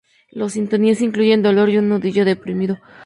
[0.31, 2.79] Los síntomas incluyen dolor y un nudillo deprimido.